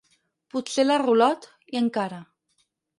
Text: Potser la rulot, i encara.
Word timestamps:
Potser 0.53 0.85
la 0.87 0.97
rulot, 1.05 1.47
i 1.75 1.81
encara. 1.85 2.23